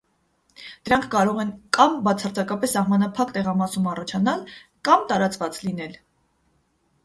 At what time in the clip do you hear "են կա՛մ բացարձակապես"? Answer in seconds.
1.43-2.75